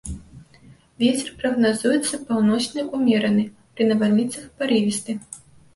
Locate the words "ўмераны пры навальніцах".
2.95-4.53